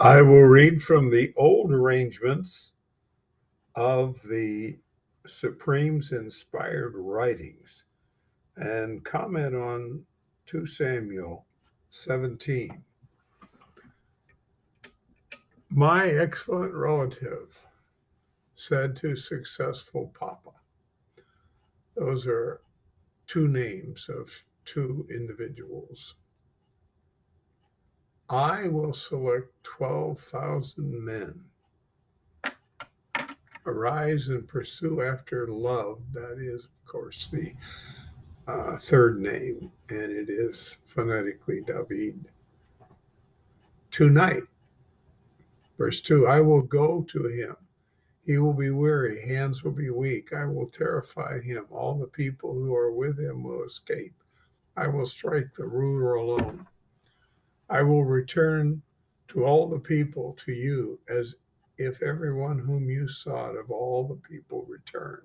[0.00, 2.70] I will read from the old arrangements
[3.74, 4.78] of the
[5.26, 7.82] Supreme's inspired writings
[8.54, 10.04] and comment on
[10.46, 11.46] 2 Samuel
[11.90, 12.84] 17.
[15.70, 17.66] My excellent relative
[18.54, 20.50] said to successful Papa,
[21.96, 22.60] those are
[23.26, 26.14] two names of two individuals.
[28.30, 31.40] I will select 12,000 men.
[33.64, 36.00] Arise and pursue after love.
[36.12, 37.54] That is, of course, the
[38.46, 42.26] uh, third name, and it is phonetically David.
[43.90, 44.42] Tonight,
[45.78, 47.56] verse 2 I will go to him.
[48.26, 50.34] He will be weary, hands will be weak.
[50.34, 51.64] I will terrify him.
[51.70, 54.12] All the people who are with him will escape.
[54.76, 56.66] I will strike the ruler alone.
[57.70, 58.82] I will return
[59.28, 61.34] to all the people to you as
[61.76, 65.20] if everyone whom you sought of all the people return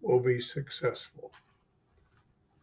[0.00, 1.32] will be successful.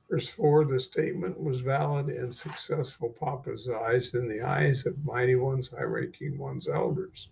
[0.09, 5.35] Verse 4 the statement was valid and successful Papa's eyes in the eyes of mighty
[5.35, 7.29] ones, high ranking ones, elders.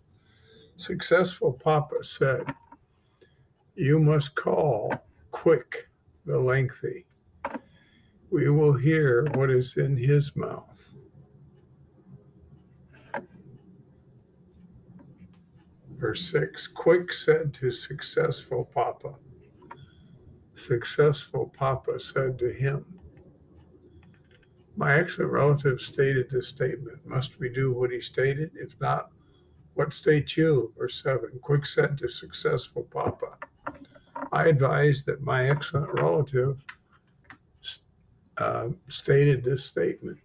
[0.77, 2.53] Successful Papa said,
[3.75, 4.94] You must call
[5.31, 5.88] quick
[6.25, 7.05] the lengthy.
[8.31, 10.92] We will hear what is in his mouth.
[16.04, 19.14] Verse 6 Quick said to successful Papa,
[20.54, 22.84] Successful Papa said to him,
[24.76, 27.00] My excellent relative stated this statement.
[27.06, 28.52] Must we do what he stated?
[28.54, 29.12] If not,
[29.76, 30.73] what state you?
[30.78, 33.38] Verse 7 Quick said to successful Papa,
[34.34, 36.66] I advise that my excellent relative
[38.40, 40.20] uh, stated this statement.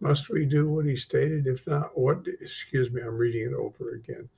[0.00, 1.46] Must we do what he stated?
[1.46, 2.26] If not, what?
[2.40, 4.30] Excuse me, I'm reading it over again.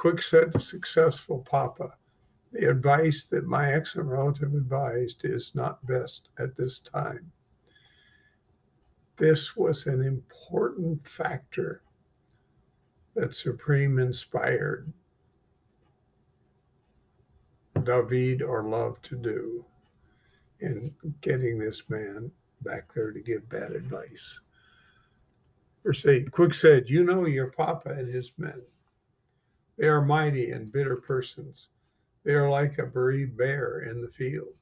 [0.00, 1.92] Quick said to successful Papa,
[2.52, 7.30] the advice that my excellent relative advised is not best at this time.
[9.16, 11.82] This was an important factor
[13.14, 14.90] that Supreme inspired
[17.84, 19.66] David or Love to do
[20.60, 24.40] in getting this man back there to give bad advice.
[25.84, 28.62] Verse 8 Quick said, You know your papa and his men.
[29.80, 31.68] They are mighty and bitter persons.
[32.22, 34.58] They are like a bereaved bear in the field.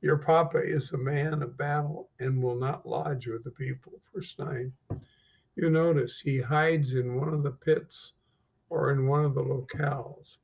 [0.00, 3.92] Your papa is a man of battle and will not lodge with the people.
[4.12, 4.72] Verse 9.
[5.54, 8.14] You notice he hides in one of the pits
[8.68, 10.38] or in one of the locales.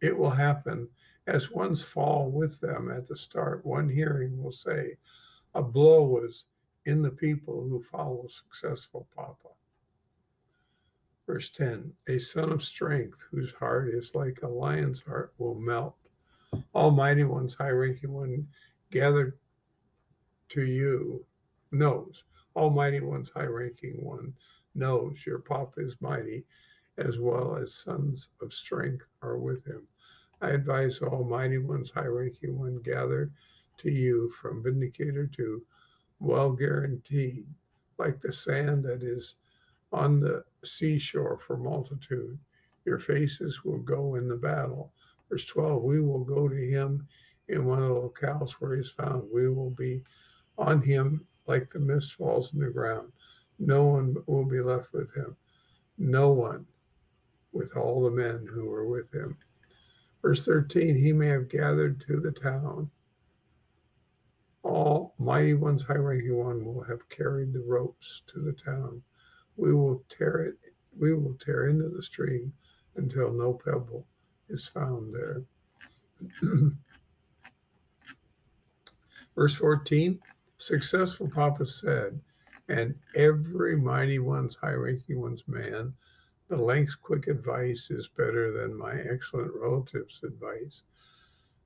[0.00, 0.88] It will happen
[1.26, 3.66] as ones fall with them at the start.
[3.66, 4.96] One hearing will say,
[5.54, 6.46] A blow was
[6.86, 9.50] in the people who follow successful papa.
[11.28, 15.94] Verse 10 A son of strength, whose heart is like a lion's heart, will melt.
[16.74, 18.48] Almighty one's high ranking one
[18.90, 19.38] gathered
[20.48, 21.26] to you
[21.70, 22.24] knows.
[22.56, 24.32] Almighty one's high ranking one
[24.74, 26.46] knows your papa is mighty,
[26.96, 29.82] as well as sons of strength are with him.
[30.40, 33.34] I advise Almighty one's high ranking one gathered
[33.76, 35.62] to you from vindicator to
[36.20, 37.46] well guaranteed,
[37.98, 39.34] like the sand that is
[39.92, 42.38] on the seashore for multitude.
[42.84, 44.92] Your faces will go in the battle.
[45.30, 47.06] Verse 12, we will go to him
[47.48, 49.24] in one of the locales where he's found.
[49.32, 50.02] We will be
[50.56, 53.12] on him like the mist falls in the ground.
[53.58, 55.36] No one will be left with him.
[55.96, 56.66] No one
[57.52, 59.36] with all the men who were with him.
[60.22, 62.90] Verse 13, he may have gathered to the town.
[64.62, 69.02] All mighty ones, high ranking one, will have carried the ropes to the town
[69.58, 70.54] we will tear it,
[70.98, 72.52] we will tear into the stream
[72.96, 74.06] until no pebble
[74.48, 75.42] is found there.
[79.34, 80.18] Verse 14
[80.60, 82.20] Successful Papa said,
[82.68, 85.94] and every mighty one's high ranking one's man,
[86.48, 90.82] the length's quick advice is better than my excellent relative's advice.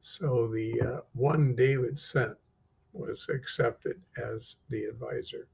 [0.01, 2.37] So the uh, one David sent
[2.93, 5.49] was accepted as the advisor.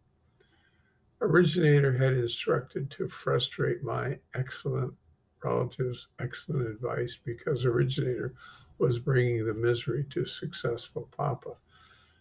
[1.20, 4.94] Originator had instructed to frustrate my excellent
[5.42, 8.34] relative's excellent advice because Originator
[8.78, 11.54] was bringing the misery to successful Papa.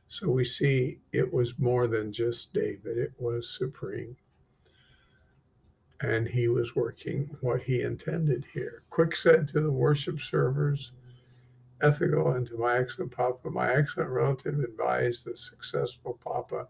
[0.07, 4.17] So we see it was more than just David, it was supreme.
[5.99, 8.83] And he was working what he intended here.
[8.89, 10.91] Quick said to the worship servers,
[11.81, 16.67] ethical, and to my excellent Papa, my excellent relative advised the successful Papa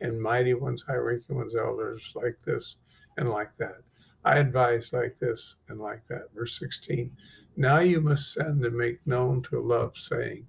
[0.00, 2.76] and mighty ones, high ranking ones, elders like this
[3.16, 3.82] and like that.
[4.24, 6.28] I advise like this and like that.
[6.34, 7.10] Verse 16.
[7.56, 10.46] Now you must send and make known to love, saying,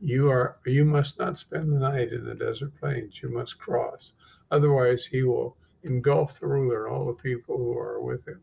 [0.00, 3.22] You are you must not spend the night in the desert plains.
[3.22, 4.12] You must cross.
[4.50, 8.40] Otherwise he will engulf the ruler and all the people who are with him.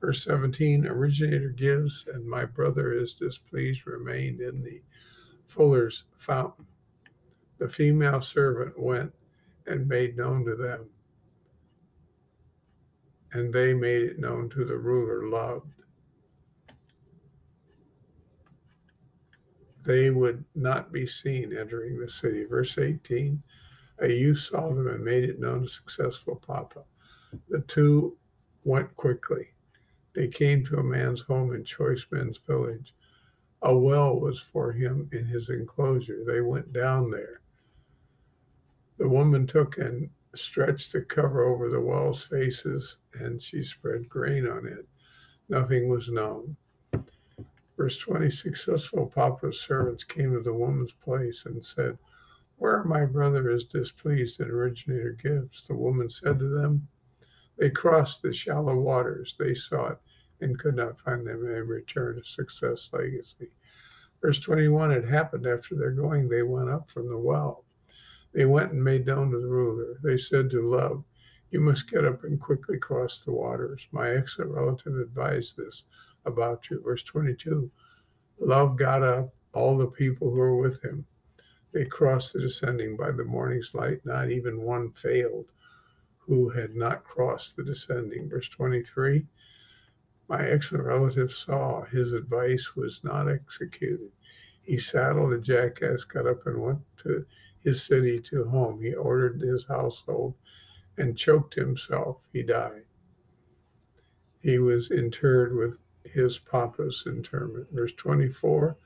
[0.00, 4.82] Verse 17 Originator gives, and my brother is displeased, remained in the
[5.46, 6.66] fuller's fountain.
[7.58, 9.14] The female servant went
[9.66, 10.86] and made known to them,
[13.32, 15.74] and they made it known to the ruler loved.
[19.84, 22.44] They would not be seen entering the city.
[22.44, 23.42] Verse 18
[24.00, 26.84] A youth saw them and made it known to successful Papa.
[27.48, 28.16] The two
[28.64, 29.48] went quickly.
[30.14, 32.94] They came to a man's home in Choice Men's village.
[33.62, 36.22] A well was for him in his enclosure.
[36.26, 37.40] They went down there.
[38.96, 44.46] The woman took and stretched the cover over the well's faces, and she spread grain
[44.46, 44.86] on it.
[45.48, 46.56] Nothing was known.
[47.76, 51.98] Verse 20 Successful Papa's servants came to the woman's place and said,
[52.56, 55.66] Where my brother is displeased and originator gives.
[55.66, 56.88] The woman said to them,
[57.58, 59.34] They crossed the shallow waters.
[59.38, 60.00] They sought
[60.40, 61.46] and could not find them.
[61.46, 63.50] They returned to Success Legacy.
[64.22, 67.63] Verse 21 It happened after their going, they went up from the well.
[68.34, 69.98] They went and made known to the ruler.
[70.02, 71.04] They said to Love,
[71.50, 73.86] You must get up and quickly cross the waters.
[73.92, 75.84] My excellent relative advised this
[76.26, 76.82] about you.
[76.82, 77.70] Verse 22
[78.40, 81.06] Love got up, all the people who were with him.
[81.72, 84.00] They crossed the descending by the morning's light.
[84.04, 85.46] Not even one failed
[86.18, 88.28] who had not crossed the descending.
[88.28, 89.26] Verse 23
[90.28, 94.10] My excellent relative saw his advice was not executed.
[94.62, 97.26] He saddled a jackass, got up, and went to
[97.64, 98.82] his city to home.
[98.82, 100.34] He ordered his household
[100.96, 102.18] and choked himself.
[102.32, 102.84] He died.
[104.40, 107.68] He was interred with his papa's interment.
[107.72, 108.76] Verse 24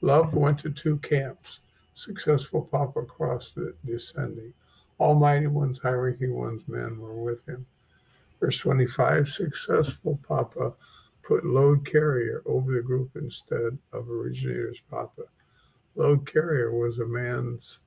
[0.00, 1.60] Love went to two camps.
[1.94, 4.52] Successful papa crossed the descending.
[4.98, 7.64] Almighty ones, ranking ones, men were with him.
[8.40, 10.74] Verse 25 Successful papa
[11.22, 15.22] put load carrier over the group instead of originator's papa.
[15.94, 17.80] Load carrier was a man's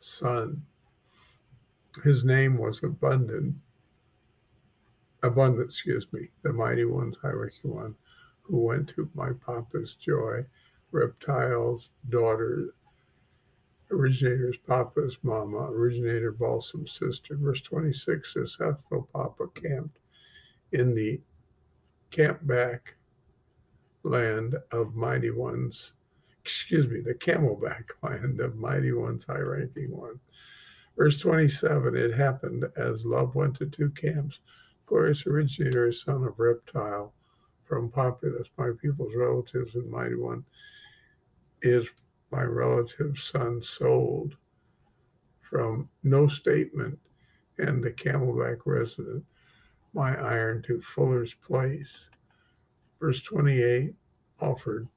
[0.00, 0.62] son.
[2.02, 3.54] His name was Abundant.
[5.22, 7.94] Abundant, excuse me, the mighty one's ranking one
[8.42, 10.44] who went to my papa's joy,
[10.92, 12.74] reptile's daughter,
[13.90, 17.36] originator's papa's mama, originator balsam's sister.
[17.36, 19.98] Verse 26 says Ethel Papa camped
[20.72, 21.20] in the
[22.10, 22.94] camp back
[24.02, 25.92] land of mighty ones,
[26.42, 30.20] excuse me, the camelback land of mighty ones, high ranking one.
[30.96, 34.40] Verse 27 It happened as love went to two camps.
[34.86, 37.14] Glorious originator son of reptile
[37.64, 40.44] from populace, my people's relatives, and mighty one
[41.62, 41.90] is
[42.32, 44.36] my relative's son sold
[45.40, 46.98] from no statement
[47.58, 49.24] and the camelback resident,
[49.92, 52.08] my iron to Fuller's place.
[53.00, 53.94] Verse 28
[54.40, 54.88] offered,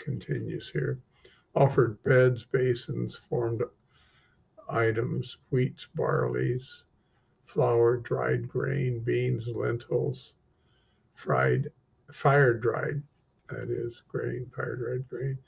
[0.00, 0.98] continues here,
[1.54, 3.62] offered beds, basins, formed
[4.68, 6.84] items, wheats, barleys,
[7.44, 10.34] flour, dried grain, beans, lentils,
[11.14, 11.68] fried
[12.12, 13.02] fire dried,
[13.48, 15.38] that is, grain, fire dried grain.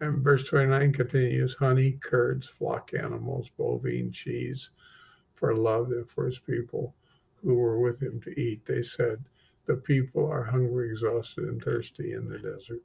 [0.00, 4.70] And verse 29 continues honey, curds, flock animals, bovine cheese
[5.34, 6.94] for love and for his people
[7.42, 8.64] who were with him to eat.
[8.66, 9.24] They said,
[9.66, 12.80] The people are hungry, exhausted, and thirsty in the desert.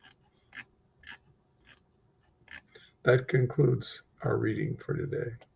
[3.04, 5.40] That concludes our reading for today.